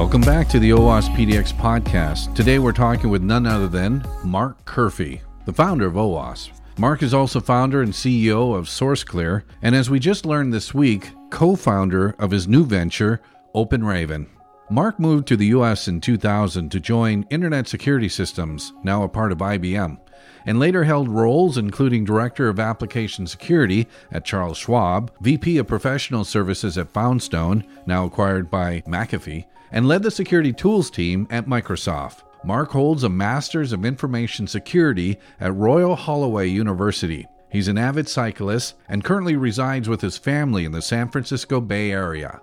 [0.00, 2.34] Welcome back to the OWASP PDX podcast.
[2.34, 6.52] Today we're talking with none other than Mark Curphey, the founder of OWASP.
[6.78, 11.10] Mark is also founder and CEO of SourceClear, and as we just learned this week,
[11.28, 13.20] co founder of his new venture,
[13.54, 14.26] OpenRaven.
[14.70, 19.32] Mark moved to the US in 2000 to join Internet Security Systems, now a part
[19.32, 19.98] of IBM,
[20.46, 26.24] and later held roles including Director of Application Security at Charles Schwab, VP of Professional
[26.24, 32.22] Services at Foundstone, now acquired by McAfee, and led the security tools team at Microsoft.
[32.44, 37.26] Mark holds a Master's of Information Security at Royal Holloway University.
[37.50, 41.90] He's an avid cyclist and currently resides with his family in the San Francisco Bay
[41.90, 42.38] Area.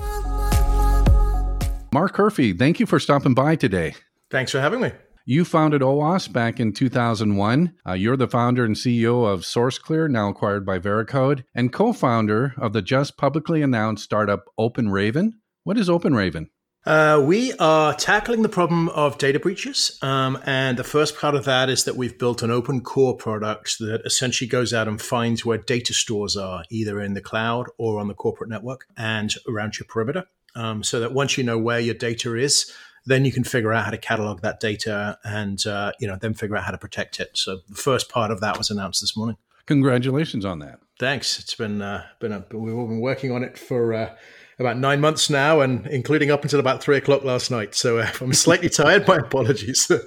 [1.93, 3.95] Mark Curphey, thank you for stopping by today.
[4.29, 4.91] Thanks for having me.
[5.25, 7.73] You founded OWASP back in 2001.
[7.85, 12.53] Uh, you're the founder and CEO of SourceClear, now acquired by Veracode, and co founder
[12.57, 15.31] of the just publicly announced startup OpenRaven.
[15.63, 16.47] What is OpenRaven?
[16.87, 19.99] Uh, we are tackling the problem of data breaches.
[20.01, 23.79] Um, and the first part of that is that we've built an open core product
[23.79, 27.99] that essentially goes out and finds where data stores are, either in the cloud or
[27.99, 30.27] on the corporate network and around your perimeter.
[30.55, 32.71] Um, so that once you know where your data is,
[33.05, 36.35] then you can figure out how to catalog that data and uh, you know then
[36.35, 37.31] figure out how to protect it.
[37.37, 39.35] So the first part of that was announced this morning.
[39.65, 40.79] Congratulations on that.
[40.97, 41.37] Thanks.
[41.37, 44.15] It's been uh, been a, we've all been working on it for uh,
[44.59, 47.75] about nine months now, and including up until about three o'clock last night.
[47.75, 49.07] So uh, I'm slightly tired.
[49.07, 49.91] My apologies.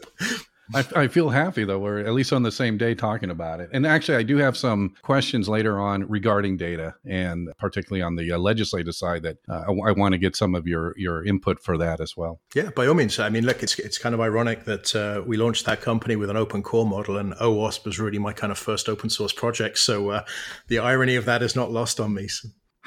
[0.74, 3.70] I, I, feel happy though we're at least on the same day talking about it.
[3.72, 8.32] And actually, I do have some questions later on regarding data, and particularly on the
[8.32, 11.60] uh, legislative side that uh, I, I want to get some of your your input
[11.60, 12.40] for that as well.
[12.54, 13.18] Yeah, by all means.
[13.18, 16.30] I mean, look, it's it's kind of ironic that uh, we launched that company with
[16.30, 19.78] an open core model, and OWASP was really my kind of first open source project.
[19.78, 20.24] So uh,
[20.68, 22.28] the irony of that is not lost on me.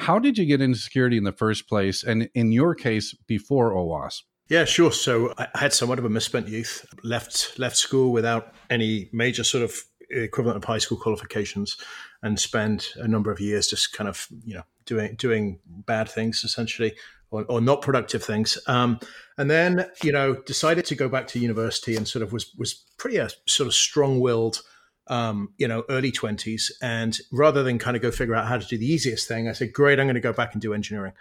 [0.04, 2.04] How did you get into security in the first place?
[2.04, 4.24] And in your case, before OWASP?
[4.50, 4.92] Yeah, sure.
[4.92, 6.86] So I had somewhat of a misspent youth.
[7.04, 11.78] Left left school without any major sort of equivalent of high school qualifications,
[12.22, 16.44] and spent a number of years just kind of you know doing doing bad things
[16.44, 16.94] essentially,
[17.32, 18.58] or, or not productive things.
[18.68, 19.00] Um,
[19.38, 22.74] and then you know decided to go back to university and sort of was was
[22.98, 24.62] pretty a sort of strong willed
[25.08, 26.72] um, you know, early 20s.
[26.82, 29.54] And rather than kind of go figure out how to do the easiest thing, I
[29.54, 31.14] said, great, I'm going to go back and do engineering.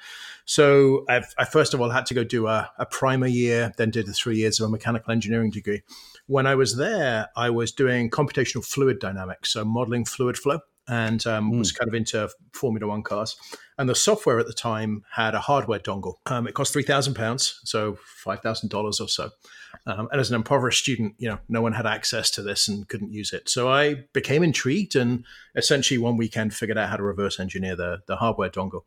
[0.44, 3.90] So I've, i first of all had to go do a, a primer year, then
[3.90, 5.82] did the three years of a mechanical engineering degree.
[6.26, 11.24] When I was there, I was doing computational fluid dynamics, so modeling fluid flow and
[11.26, 11.58] um, mm.
[11.58, 13.36] was kind of into Formula One cars.
[13.78, 16.14] And the software at the time had a hardware dongle.
[16.26, 19.30] Um, it cost three thousand pounds, so five thousand dollars or so.
[19.84, 22.88] Um, and as an impoverished student, you know, no one had access to this and
[22.88, 23.48] couldn't use it.
[23.48, 25.24] So I became intrigued and
[25.56, 28.82] essentially one weekend figured out how to reverse engineer the, the hardware dongle.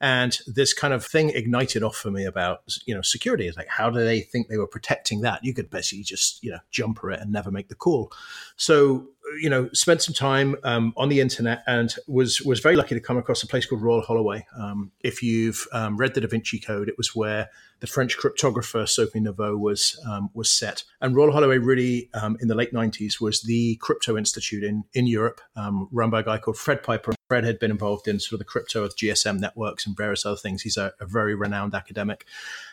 [0.00, 3.46] And this kind of thing ignited off for me about, you know, security.
[3.46, 5.44] It's like, how do they think they were protecting that?
[5.44, 8.10] You could basically just, you know, jumper it and never make the call.
[8.56, 9.08] So,
[9.40, 13.00] you know, spent some time um, on the internet and was was very lucky to
[13.00, 14.46] come across a place called Royal Holloway.
[14.56, 18.88] Um, if you've um, read the Da Vinci Code, it was where the French cryptographer
[18.88, 20.84] Sophie Neveu was um, was set.
[21.00, 25.06] And Royal Holloway really, um, in the late '90s, was the crypto institute in in
[25.06, 27.12] Europe, um, run by a guy called Fred Piper.
[27.28, 30.36] Fred had been involved in sort of the crypto of GSM networks and various other
[30.36, 30.62] things.
[30.62, 32.26] He's a, a very renowned academic.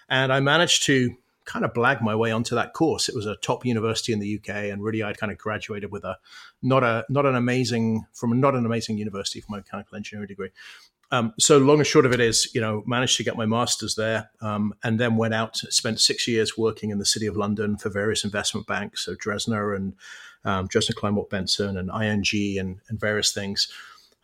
[0.10, 1.16] And I managed to
[1.48, 3.10] kind of blagged my way onto that course.
[3.10, 6.04] It was a top university in the UK, and really I'd kind of graduated with
[6.04, 6.18] a
[6.62, 10.50] not a not an amazing from not an amazing university for my mechanical engineering degree.
[11.10, 13.96] Um, so long and short of it is, you know, managed to get my master's
[13.96, 17.78] there, um, and then went out, spent six years working in the city of London
[17.78, 19.94] for various investment banks, so Dresdner and
[20.44, 23.72] um, Kleinwort Benson and ING and, and various things.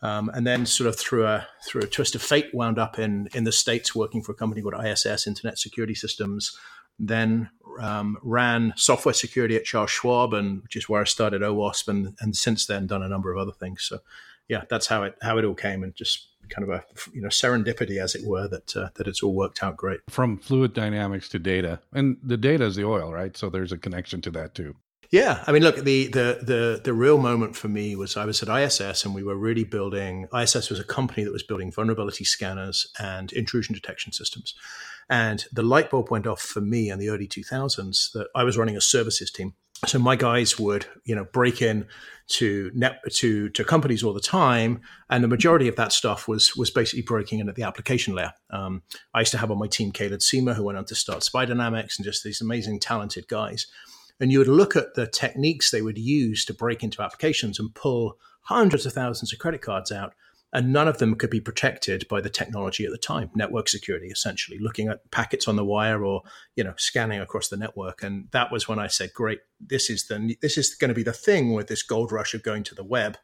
[0.01, 3.29] Um, and then sort of through a through a twist of fate wound up in
[3.33, 6.57] in the states working for a company called ISS Internet Security Systems.
[6.99, 7.49] Then
[7.79, 12.15] um, ran software security at Charles Schwab, and which is where I started OWASP, and
[12.19, 13.83] and since then done a number of other things.
[13.83, 13.99] So
[14.47, 16.83] yeah, that's how it how it all came, and just kind of a
[17.13, 20.01] you know serendipity, as it were, that uh, that it's all worked out great.
[20.09, 23.35] From fluid dynamics to data, and the data is the oil, right?
[23.35, 24.75] So there's a connection to that too.
[25.13, 28.41] Yeah, I mean, look, the the the the real moment for me was I was
[28.41, 30.27] at ISS and we were really building.
[30.35, 34.55] ISS was a company that was building vulnerability scanners and intrusion detection systems,
[35.11, 38.57] and the light bulb went off for me in the early 2000s that I was
[38.57, 39.53] running a services team.
[39.85, 41.85] So my guys would, you know, break in
[42.29, 44.81] to net to to companies all the time,
[45.11, 48.33] and the majority of that stuff was was basically breaking in at the application layer.
[48.49, 48.81] Um,
[49.13, 51.45] I used to have on my team Caleb Sima, who went on to start SPI
[51.45, 53.67] Dynamics, and just these amazing, talented guys
[54.19, 57.73] and you would look at the techniques they would use to break into applications and
[57.73, 60.13] pull hundreds of thousands of credit cards out.
[60.55, 64.07] and none of them could be protected by the technology at the time network security
[64.07, 66.21] essentially looking at packets on the wire or
[66.55, 70.05] you know scanning across the network and that was when i said great this is
[70.07, 72.75] the this is going to be the thing with this gold rush of going to
[72.75, 73.17] the web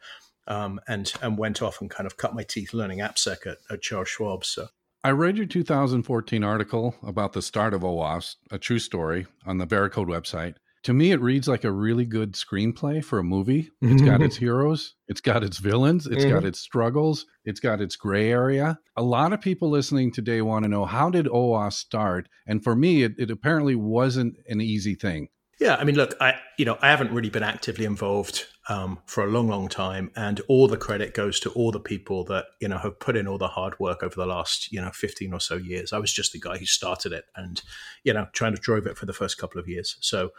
[0.50, 3.82] um, and and went off and kind of cut my teeth learning AppSec at, at
[3.82, 4.44] Charles Schwab.
[4.44, 4.68] So
[5.04, 9.68] I read your 2014 article about the start of OWASP, a true story, on the
[9.68, 10.56] Veracode website.
[10.84, 13.70] To me, it reads like a really good screenplay for a movie.
[13.82, 16.36] It's got its heroes, it's got its villains, It's mm-hmm.
[16.36, 18.80] got its struggles, it's got its gray area.
[18.96, 22.30] A lot of people listening today want to know how did OWASP start?
[22.48, 25.28] And for me, it, it apparently wasn't an easy thing.
[25.60, 29.26] Yeah, I mean, look, I you know I haven't really been actively involved um, for
[29.26, 32.70] a long, long time, and all the credit goes to all the people that you
[32.70, 35.42] know have put in all the hard work over the last you know fifteen or
[35.42, 35.92] so years.
[35.92, 37.62] I was just the guy who started it, and
[38.06, 39.98] you know trying to drove it for the first couple of years.
[40.00, 40.30] So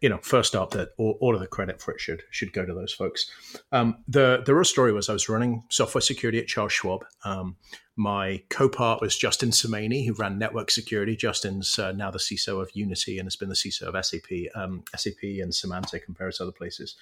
[0.00, 2.64] you know, first up, that all, all, of the credit for it should should go
[2.64, 3.30] to those folks.
[3.70, 7.04] Um, the the real story was I was running software security at Charles Schwab.
[7.24, 7.56] Um,
[7.96, 11.16] my co-part was Justin Somaini, who ran network security.
[11.16, 14.84] Justin's uh, now the CISO of Unity and has been the CISO of SAP, um,
[14.96, 16.96] SAP and Symantec and various other places.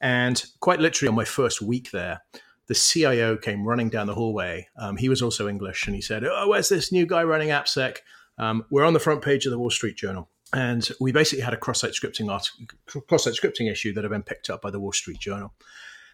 [0.00, 2.22] And quite literally, on my first week there,
[2.68, 4.68] the CIO came running down the hallway.
[4.76, 7.98] Um, he was also English, and he said, "Oh, where's this new guy running AppSec?
[8.38, 11.54] Um, we're on the front page of the Wall Street Journal." And we basically had
[11.54, 14.92] a cross-site scripting article, cross-site scripting issue that had been picked up by the Wall
[14.92, 15.52] Street Journal.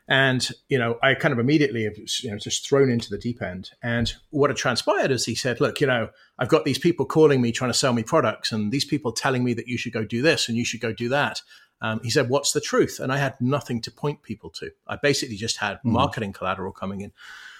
[0.09, 3.71] And you know, I kind of immediately, you know, just thrown into the deep end.
[3.83, 7.41] And what had transpired is he said, "Look, you know, I've got these people calling
[7.41, 10.05] me trying to sell me products, and these people telling me that you should go
[10.05, 11.43] do this and you should go do that."
[11.81, 14.71] Um, he said, "What's the truth?" And I had nothing to point people to.
[14.87, 15.93] I basically just had mm-hmm.
[15.93, 17.12] marketing collateral coming in.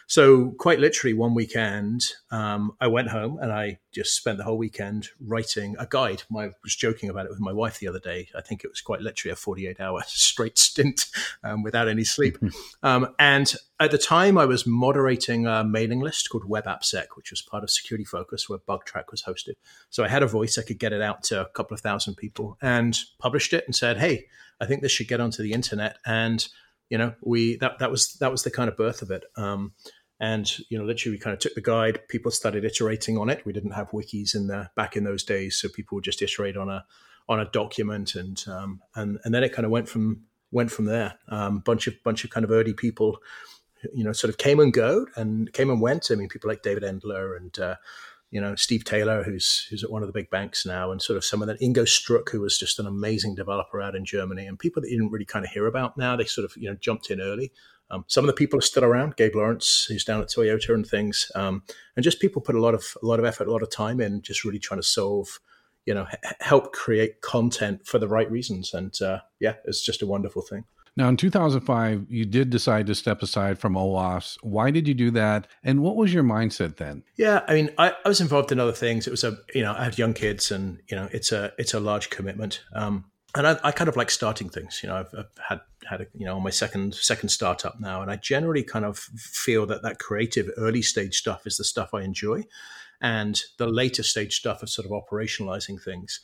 [0.09, 4.57] So, quite literally, one weekend, um, I went home and I just spent the whole
[4.57, 6.23] weekend writing a guide.
[6.37, 8.29] I was joking about it with my wife the other day.
[8.37, 11.07] I think it was quite literally a 48 hour straight stint
[11.43, 12.39] um, without any sleep.
[12.85, 17.33] um, and at the time, I was moderating a mailing list called Web AppSec, which
[17.33, 19.55] was part of Security Focus, where Bugtraq was hosted.
[19.91, 22.15] So, I had a voice, I could get it out to a couple of thousand
[22.15, 24.27] people and published it and said, hey,
[24.61, 25.99] I think this should get onto the internet.
[26.07, 26.47] And
[26.91, 29.25] you know, we that that was that was the kind of birth of it.
[29.37, 29.73] Um,
[30.19, 32.09] and you know, literally, we kind of took the guide.
[32.09, 33.45] People started iterating on it.
[33.45, 36.57] We didn't have wikis in the back in those days, so people would just iterate
[36.57, 36.85] on a
[37.29, 40.87] on a document, and um, and and then it kind of went from went from
[40.87, 41.19] there.
[41.29, 43.19] Um, bunch of bunch of kind of early people,
[43.93, 46.11] you know, sort of came and go and came and went.
[46.11, 47.77] I mean, people like David Endler and uh,
[48.31, 51.17] you know Steve Taylor, who's who's at one of the big banks now, and sort
[51.17, 54.47] of some of that Ingo Struck, who was just an amazing developer out in Germany,
[54.47, 56.17] and people that you didn't really kind of hear about now.
[56.17, 57.53] They sort of you know jumped in early.
[57.91, 59.17] Um, some of the people are still around.
[59.17, 61.63] Gabe Lawrence, who's down at Toyota and things, um,
[61.95, 64.01] and just people put a lot of a lot of effort, a lot of time
[64.01, 65.39] in, just really trying to solve,
[65.85, 68.75] you know, h- help create content for the right reasons.
[68.75, 70.65] And uh, yeah, it's just a wonderful thing.
[70.97, 74.39] Now, in 2005, you did decide to step aside from OWASP.
[74.43, 75.47] Why did you do that?
[75.63, 77.05] And what was your mindset then?
[77.17, 79.07] Yeah, I mean, I, I was involved in other things.
[79.07, 81.75] It was a, you know, I had young kids, and you know, it's a it's
[81.75, 82.63] a large commitment.
[82.73, 83.05] Um,
[83.35, 84.81] and I, I, kind of like starting things.
[84.83, 88.11] You know, I've, I've, had had a, you know my second second startup now, and
[88.11, 92.03] I generally kind of feel that that creative early stage stuff is the stuff I
[92.03, 92.45] enjoy,
[93.03, 96.21] and the later stage stuff of sort of operationalizing things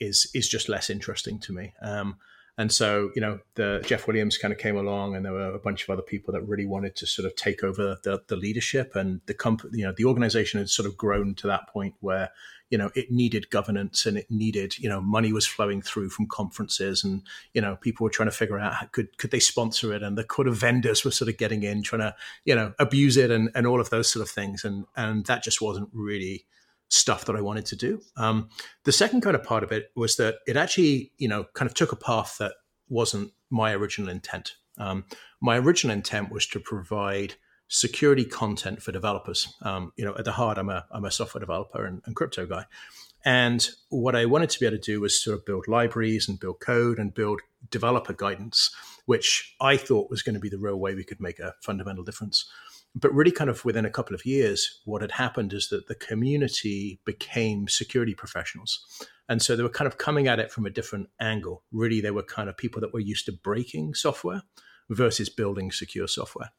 [0.00, 1.74] is is just less interesting to me.
[1.82, 2.16] Um,
[2.56, 5.58] and so, you know, the Jeff Williams kind of came along, and there were a
[5.58, 8.94] bunch of other people that really wanted to sort of take over the, the leadership,
[8.94, 12.30] and the company, you know, the organization had sort of grown to that point where,
[12.70, 16.28] you know, it needed governance and it needed, you know, money was flowing through from
[16.28, 17.22] conferences, and
[17.54, 20.16] you know, people were trying to figure out how could could they sponsor it, and
[20.16, 22.14] the could of vendors were sort of getting in, trying to,
[22.44, 25.42] you know, abuse it, and and all of those sort of things, and and that
[25.42, 26.46] just wasn't really
[26.94, 28.00] stuff that I wanted to do.
[28.16, 28.48] Um,
[28.84, 31.74] the second kind of part of it was that it actually, you know, kind of
[31.74, 32.52] took a path that
[32.88, 34.54] wasn't my original intent.
[34.78, 35.04] Um,
[35.40, 37.34] my original intent was to provide
[37.68, 39.52] security content for developers.
[39.62, 42.46] Um, you know, at the heart, I'm a I'm a software developer and, and, crypto
[42.46, 42.66] guy,
[43.24, 46.38] and what I wanted to be able to do was sort of build libraries and
[46.38, 48.70] build code and build developer guidance,
[49.06, 52.04] which I thought was going to be the real way we could make a fundamental
[52.04, 52.48] difference
[52.94, 55.94] but really kind of within a couple of years what had happened is that the
[55.94, 58.84] community became security professionals.
[59.28, 61.64] And so they were kind of coming at it from a different angle.
[61.72, 64.42] Really they were kind of people that were used to breaking software
[64.90, 66.50] versus building secure software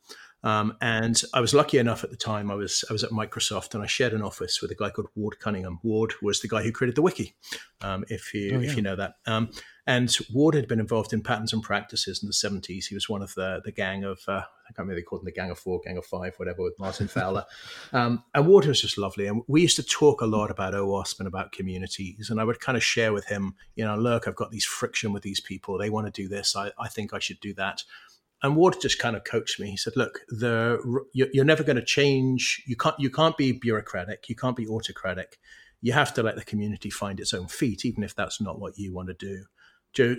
[0.46, 2.52] um, and I was lucky enough at the time.
[2.52, 5.08] I was I was at Microsoft and I shared an office with a guy called
[5.16, 5.80] Ward Cunningham.
[5.82, 7.36] Ward was the guy who created the wiki,
[7.82, 8.70] um, if you oh, yeah.
[8.70, 9.16] if you know that.
[9.26, 9.50] Um,
[9.88, 12.86] and Ward had been involved in patterns and practices in the seventies.
[12.88, 15.26] He was one of the the gang of uh, I can't remember they called them
[15.26, 17.46] the Gang of Four, Gang of Five, whatever, with Martin Fowler.
[17.94, 19.28] Um, and Ward was just lovely.
[19.28, 22.30] And we used to talk a lot about OWASP and about communities.
[22.30, 25.14] And I would kind of share with him, you know, look, I've got these friction
[25.14, 25.78] with these people.
[25.78, 26.56] They want to do this.
[26.58, 27.84] I, I think I should do that.
[28.46, 29.72] And Ward just kind of coached me.
[29.72, 30.80] He said, "Look, the
[31.14, 32.62] you're never going to change.
[32.68, 34.30] You can't you can't be bureaucratic.
[34.30, 35.40] You can't be autocratic.
[35.82, 38.78] You have to let the community find its own feet, even if that's not what
[38.78, 39.46] you want to do."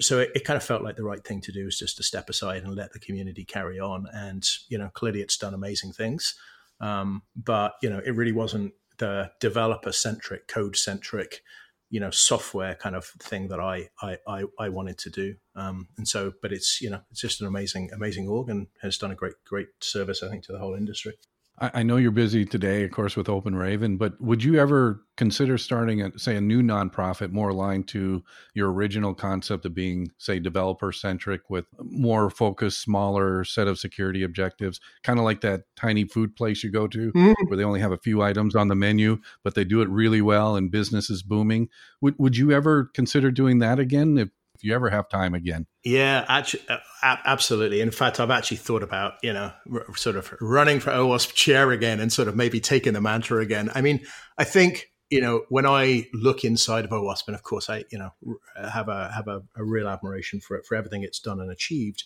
[0.01, 2.03] So it, it kind of felt like the right thing to do is just to
[2.03, 4.07] step aside and let the community carry on.
[4.13, 6.35] And you know, clearly, it's done amazing things.
[6.81, 11.43] Um, but you know, it really wasn't the developer centric, code centric
[11.91, 15.37] you know software kind of thing that I I I, I wanted to do.
[15.55, 18.99] Um, and so, but it's you know it's just an amazing amazing org and has
[18.99, 21.15] done a great great service I think to the whole industry.
[21.59, 25.57] I, know you're busy today, of course, with Open Raven, but would you ever consider
[25.57, 28.23] starting, a, say, a new nonprofit more aligned to
[28.53, 34.23] your original concept of being, say, developer centric with more focused, smaller set of security
[34.23, 37.33] objectives, kind of like that tiny food place you go to mm-hmm.
[37.49, 40.21] where they only have a few items on the menu, but they do it really
[40.21, 41.71] well and business is booming?
[42.03, 45.67] Would, would you ever consider doing that again if if you ever have time again.
[45.85, 47.81] Yeah, actually, uh, absolutely.
[47.81, 51.71] In fact, I've actually thought about you know r- sort of running for OWASP chair
[51.71, 53.71] again and sort of maybe taking the mantra again.
[53.75, 54.01] I mean,
[54.39, 57.99] I think you know when I look inside of OWASP, and of course I you
[57.99, 58.11] know
[58.57, 62.05] have a have a, a real admiration for it for everything it's done and achieved.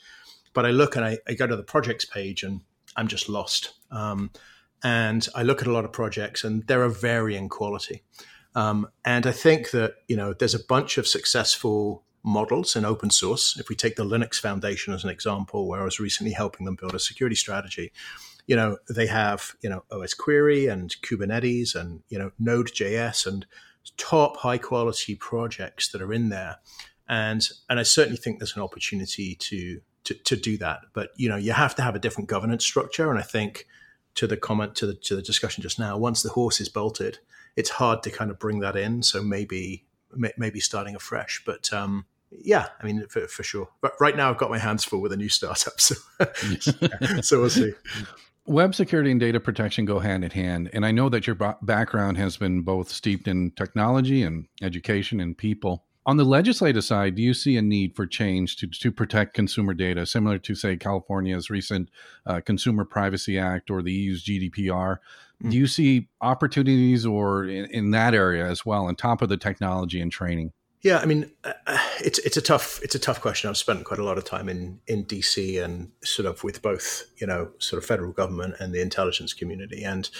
[0.52, 2.62] But I look and I, I go to the projects page and
[2.96, 3.72] I'm just lost.
[3.92, 4.32] Um,
[4.82, 8.02] and I look at a lot of projects and they're of varying quality.
[8.54, 13.10] Um, and I think that you know there's a bunch of successful models in open
[13.10, 13.58] source.
[13.58, 16.76] If we take the Linux Foundation as an example, where I was recently helping them
[16.76, 17.92] build a security strategy,
[18.46, 23.46] you know, they have, you know, OS Query and Kubernetes and, you know, Node.js and
[23.96, 26.58] top high quality projects that are in there.
[27.08, 30.80] And and I certainly think there's an opportunity to to, to do that.
[30.92, 33.10] But you know, you have to have a different governance structure.
[33.10, 33.66] And I think
[34.14, 37.18] to the comment to the to the discussion just now, once the horse is bolted,
[37.56, 39.02] it's hard to kind of bring that in.
[39.02, 39.84] So maybe
[40.14, 41.42] maybe starting afresh.
[41.44, 43.68] But um, yeah, I mean, for, for, sure.
[43.80, 45.94] But right now, I've got my hands full with a new startup, so
[47.20, 47.72] so we'll see.
[48.46, 52.16] Web security and data protection go hand in hand, and I know that your background
[52.18, 55.84] has been both steeped in technology and education and people.
[56.06, 59.74] On the legislative side, do you see a need for change to, to protect consumer
[59.74, 61.90] data, similar to, say, California's recent
[62.24, 64.96] uh, Consumer Privacy Act or the EU's GDPR?
[65.48, 69.38] Do you see opportunities or in, in, that area as well, on top of the
[69.38, 70.52] technology and training?
[70.82, 73.48] Yeah, I mean, uh, it's it's a tough it's a tough question.
[73.48, 77.04] I've spent quite a lot of time in in DC and sort of with both
[77.18, 80.10] you know sort of federal government and the intelligence community, and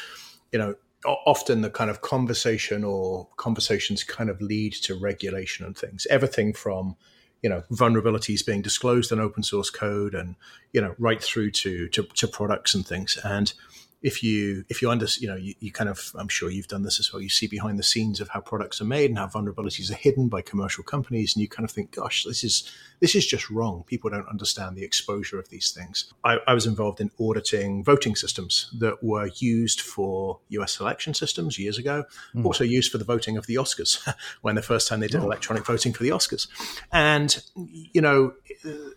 [0.52, 5.76] you know often the kind of conversation or conversations kind of lead to regulation and
[5.76, 6.06] things.
[6.10, 6.96] Everything from
[7.42, 10.36] you know vulnerabilities being disclosed in open source code and
[10.72, 13.54] you know right through to to, to products and things and
[14.02, 16.82] if you if you under you know you, you, kind of i'm sure you've done
[16.82, 17.20] this as well.
[17.20, 20.28] You see behind the scenes of how products are made and how vulnerabilities are hidden
[20.28, 23.84] by commercial companies and you kind of think gosh this is this is just wrong.
[23.86, 26.12] People don't understand the exposure of these things.
[26.22, 31.58] I, I was involved in auditing voting systems that were used for us election systems
[31.58, 32.04] years ago
[32.34, 32.44] mm.
[32.44, 33.98] also used for the voting of the oscars
[34.42, 35.24] when the first time they did oh.
[35.24, 36.48] electronic voting for the oscars.
[36.92, 38.32] And you know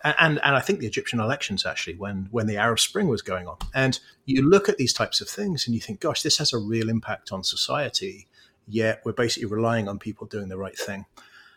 [0.04, 3.48] and and i think the egyptian elections actually when when the arab spring was going
[3.48, 3.58] on.
[3.74, 6.58] And you look at these types of things and you think, gosh, this has a
[6.58, 8.28] real impact on society,
[8.68, 11.06] yet we're basically relying on people doing the right thing.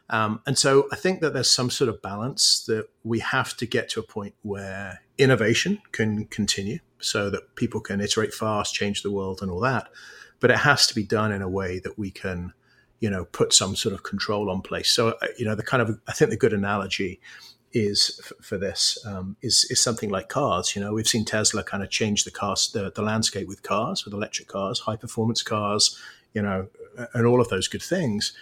[0.08, 3.66] Um, and so I think that there's some sort of balance that we have to
[3.66, 9.02] get to a point where innovation can continue so that people can iterate fast, change
[9.02, 9.88] the world, and all that.
[10.38, 12.52] But it has to be done in a way that we can,
[13.00, 14.90] you know, put some sort of control on place.
[14.90, 17.20] So, uh, you know, the kind of, I think the good analogy
[17.76, 20.74] is f- for this um, is is something like cars.
[20.74, 24.04] You know, we've seen Tesla kind of change the cars, the, the landscape with cars,
[24.04, 25.98] with electric cars, high performance cars,
[26.32, 26.68] you know,
[27.12, 28.32] and all of those good things.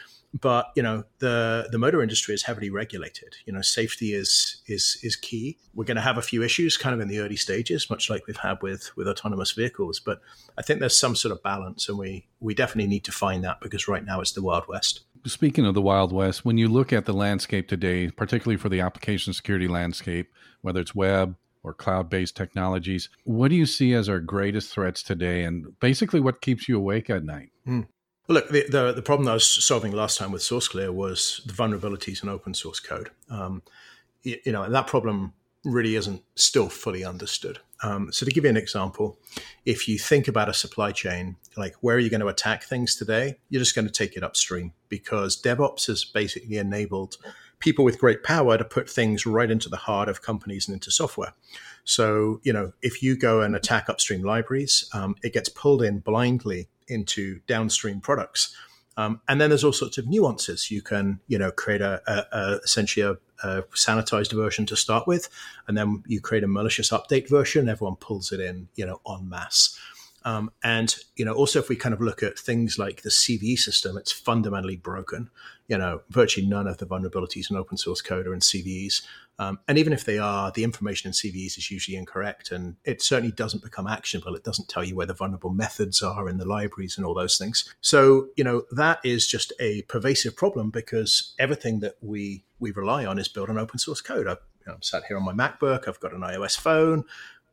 [0.40, 3.36] But you know, the the motor industry is heavily regulated.
[3.44, 5.58] You know, safety is is is key.
[5.74, 8.26] We're going to have a few issues, kind of in the early stages, much like
[8.26, 10.00] we've had with with autonomous vehicles.
[10.00, 10.20] But
[10.56, 13.60] I think there's some sort of balance, and we we definitely need to find that
[13.60, 16.92] because right now it's the wild west speaking of the Wild West, when you look
[16.92, 22.10] at the landscape today, particularly for the application security landscape, whether it's web or cloud
[22.10, 26.68] based technologies, what do you see as our greatest threats today and basically what keeps
[26.68, 27.50] you awake at night?
[27.66, 27.86] Mm.
[28.28, 31.52] Well, look, the, the, the, problem I was solving last time with SourceClear was the
[31.52, 33.10] vulnerabilities in open source code.
[33.28, 33.62] Um,
[34.22, 37.58] you, you know, that problem really isn't still fully understood.
[37.82, 39.18] Um, so, to give you an example,
[39.64, 42.96] if you think about a supply chain, like where are you going to attack things
[42.96, 43.38] today?
[43.50, 47.16] You're just going to take it upstream because DevOps has basically enabled
[47.58, 50.90] people with great power to put things right into the heart of companies and into
[50.90, 51.34] software.
[51.84, 56.00] So, you know, if you go and attack upstream libraries, um, it gets pulled in
[56.00, 58.54] blindly into downstream products.
[58.96, 60.70] Um, and then there's all sorts of nuances.
[60.70, 65.06] You can, you know, create a, a, a essentially a, a, sanitized version to start
[65.06, 65.28] with,
[65.66, 67.68] and then you create a malicious update version.
[67.68, 69.78] Everyone pulls it in, you know, en masse.
[70.24, 73.58] Um, and you know, also if we kind of look at things like the CVE
[73.58, 75.30] system, it's fundamentally broken.
[75.68, 79.02] You know, virtually none of the vulnerabilities in open source code are in CVEs.
[79.38, 83.02] Um, and even if they are, the information in CVEs is usually incorrect, and it
[83.02, 84.34] certainly doesn't become actionable.
[84.36, 87.36] It doesn't tell you where the vulnerable methods are in the libraries and all those
[87.36, 87.74] things.
[87.80, 93.04] So, you know, that is just a pervasive problem because everything that we we rely
[93.04, 94.28] on is built on open source code.
[94.28, 95.88] I, you know, I'm sat here on my MacBook.
[95.88, 97.04] I've got an iOS phone.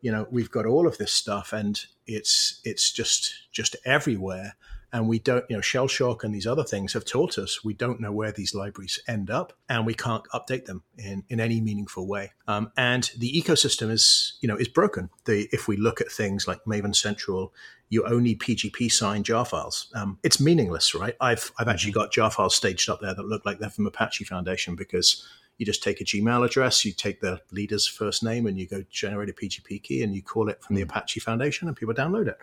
[0.01, 4.55] You know, we've got all of this stuff, and it's it's just just everywhere.
[4.93, 7.74] And we don't you know shell shock and these other things have taught us we
[7.74, 11.62] don't know where these libraries end up and we can't update them in, in any
[11.62, 12.34] meaningful way.
[12.46, 15.10] Um, and the ecosystem is you know is broken.
[15.24, 17.53] The if we look at things like maven central
[17.88, 19.89] you only pgp sign jar files.
[19.96, 21.15] Um, it's meaningless right?
[21.22, 24.25] I've i've actually got jar files staged up there that look like they're from apache
[24.25, 25.25] foundation because
[25.62, 28.84] you just take a Gmail address, you take the leader's first name, and you go
[28.89, 32.27] generate a PGP key, and you call it from the Apache Foundation, and people download
[32.27, 32.39] it.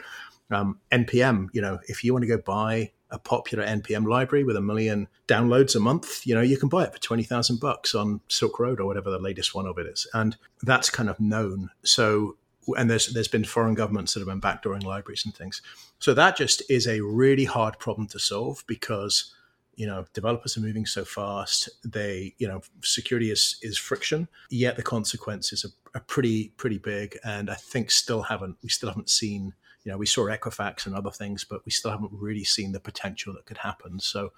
[0.53, 4.57] Um, NPM, you know, if you want to go buy a popular NPM library with
[4.57, 8.21] a million downloads a month, you know, you can buy it for 20,000 bucks on
[8.29, 10.07] Silk Road or whatever the latest one of it is.
[10.15, 11.71] And that's kind of known.
[11.83, 12.37] So,
[12.77, 15.61] and there's, there's been foreign governments that have been backdooring libraries and things.
[15.99, 19.35] So that just is a really hard problem to solve because,
[19.79, 21.69] you know, developers are moving so fast.
[21.85, 27.17] They, you know, security is, is friction, yet the consequences are, are pretty, pretty big.
[27.25, 29.55] And I think still haven't, we still haven't seen
[29.85, 32.81] you know, we saw Equifax and other things, but we still haven't really seen the
[32.81, 33.99] potential that could happen.
[34.01, 34.33] So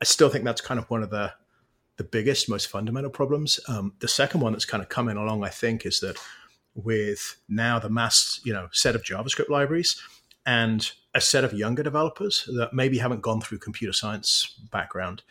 [0.00, 1.32] I still think that's kind of one of the
[1.98, 3.58] the biggest, most fundamental problems.
[3.68, 6.16] Um, the second one that's kind of coming along, I think, is that
[6.74, 10.00] with now the mass, you know, set of JavaScript libraries
[10.46, 15.22] and a set of younger developers that maybe haven't gone through computer science background,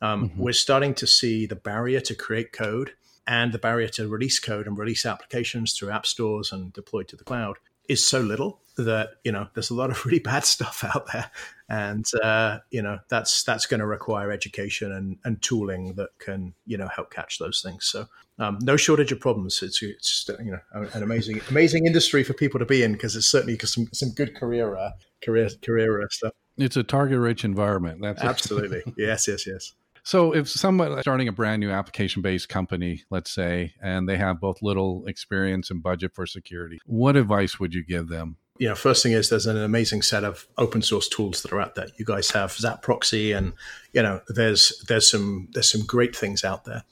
[0.00, 0.42] um, mm-hmm.
[0.42, 2.92] we're starting to see the barrier to create code
[3.26, 7.16] and the barrier to release code and release applications through app stores and deploy to
[7.16, 7.56] the cloud
[7.88, 11.30] is so little that you know there's a lot of really bad stuff out there.
[11.68, 16.54] And uh, you know that's that's going to require education and, and tooling that can
[16.66, 17.86] you know help catch those things.
[17.86, 22.32] So um, no shortage of problems it's it's you know an amazing amazing industry for
[22.32, 24.90] people to be in because it's certainly some some good career uh,
[25.22, 30.48] career career stuff it's a target rich environment that's absolutely yes yes yes so, if
[30.48, 35.04] someone starting a brand new application based company, let's say, and they have both little
[35.06, 38.36] experience and budget for security, what advice would you give them?
[38.58, 41.60] You know, first thing is there's an amazing set of open source tools that are
[41.60, 41.86] out there.
[41.98, 43.52] You guys have Zap Proxy, and
[43.92, 46.82] you know, there's there's some there's some great things out there.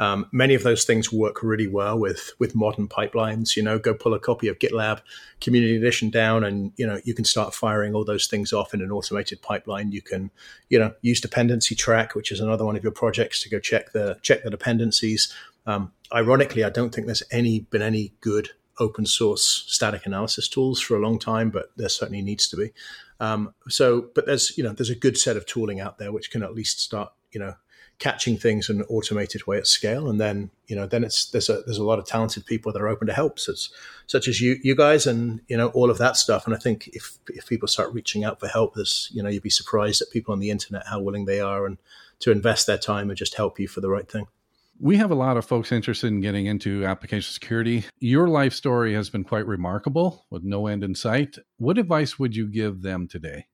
[0.00, 3.54] Um, many of those things work really well with with modern pipelines.
[3.54, 5.02] You know, go pull a copy of GitLab
[5.42, 8.80] Community Edition down, and you know you can start firing all those things off in
[8.80, 9.92] an automated pipeline.
[9.92, 10.30] You can,
[10.70, 13.92] you know, use dependency track, which is another one of your projects, to go check
[13.92, 15.34] the check the dependencies.
[15.66, 20.80] Um, ironically, I don't think there's any been any good open source static analysis tools
[20.80, 22.72] for a long time, but there certainly needs to be.
[23.20, 26.30] Um, so, but there's you know there's a good set of tooling out there which
[26.30, 27.54] can at least start you know
[28.00, 30.08] catching things in an automated way at scale.
[30.08, 32.82] And then, you know, then it's there's a there's a lot of talented people that
[32.82, 33.70] are open to help, such
[34.06, 36.46] such as you you guys, and you know all of that stuff.
[36.46, 39.42] And I think if if people start reaching out for help, there's you know you'd
[39.42, 41.78] be surprised at people on the internet how willing they are and
[42.20, 44.26] to invest their time and just help you for the right thing.
[44.82, 47.84] We have a lot of folks interested in getting into application security.
[47.98, 51.36] Your life story has been quite remarkable with no end in sight.
[51.58, 53.46] What advice would you give them today?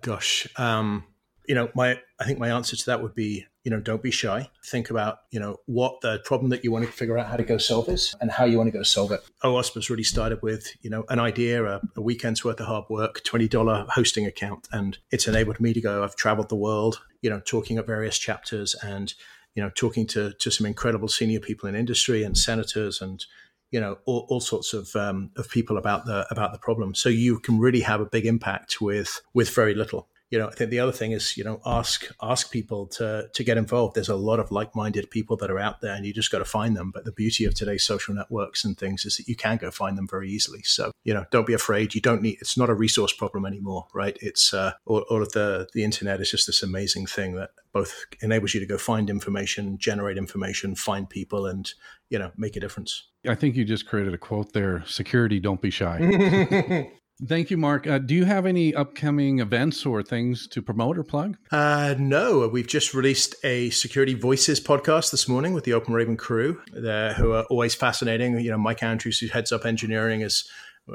[0.00, 1.04] Gosh, um,
[1.46, 4.10] you know, my I think my answer to that would be you know, don't be
[4.10, 4.50] shy.
[4.64, 7.44] Think about, you know, what the problem that you want to figure out how to
[7.44, 9.22] go solve is and how you want to go solve it.
[9.44, 12.84] OWASP was really started with, you know, an idea, a, a weekend's worth of hard
[12.90, 14.68] work, $20 hosting account.
[14.72, 18.18] And it's enabled me to go, I've traveled the world, you know, talking at various
[18.18, 19.14] chapters and,
[19.54, 23.24] you know, talking to, to some incredible senior people in industry and senators and,
[23.70, 26.96] you know, all, all sorts of, um, of people about the, about the problem.
[26.96, 30.52] So you can really have a big impact with, with very little you know, I
[30.52, 33.94] think the other thing is, you know, ask ask people to to get involved.
[33.94, 36.46] There's a lot of like-minded people that are out there, and you just got to
[36.46, 36.90] find them.
[36.90, 39.98] But the beauty of today's social networks and things is that you can go find
[39.98, 40.62] them very easily.
[40.62, 41.94] So, you know, don't be afraid.
[41.94, 42.38] You don't need.
[42.40, 44.16] It's not a resource problem anymore, right?
[44.22, 47.94] It's uh, all, all of the the internet is just this amazing thing that both
[48.22, 51.70] enables you to go find information, generate information, find people, and
[52.08, 53.06] you know, make a difference.
[53.28, 56.88] I think you just created a quote there: "Security, don't be shy."
[57.24, 57.86] Thank you, Mark.
[57.86, 61.36] Uh, do you have any upcoming events or things to promote or plug?
[61.52, 66.16] Uh, no, we've just released a Security Voices podcast this morning with the Open Raven
[66.16, 68.40] crew, who are always fascinating.
[68.40, 70.48] You know, Mike Andrews, who heads up engineering, is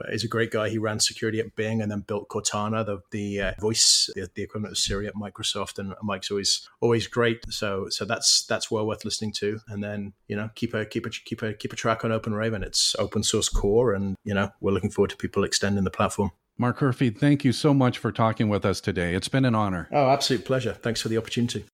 [0.10, 0.70] is a great guy.
[0.70, 4.44] He ran security at Bing and then built Cortana, the the uh, voice, the, the,
[4.44, 5.80] equivalent of Siri at Microsoft.
[5.80, 7.44] And Mike's always always great.
[7.50, 9.60] So so that's that's well worth listening to.
[9.68, 12.34] And then you know keep a keep a keep a keep a track on Open
[12.34, 12.64] Raven.
[12.64, 16.32] It's open source core, and you know we're looking forward to people extending the platform.
[16.60, 19.14] Mark Curphey, thank you so much for talking with us today.
[19.14, 19.88] It's been an honor.
[19.92, 20.74] Oh, absolute pleasure.
[20.74, 21.66] Thanks for the opportunity.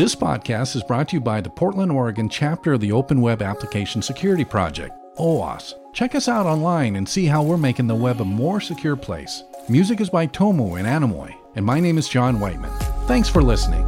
[0.00, 3.42] This podcast is brought to you by the Portland, Oregon chapter of the Open Web
[3.42, 5.74] Application Security Project, OWASP.
[5.92, 9.44] Check us out online and see how we're making the web a more secure place.
[9.68, 12.70] Music is by Tomo and Animoy, and my name is John Whiteman.
[13.08, 13.86] Thanks for listening.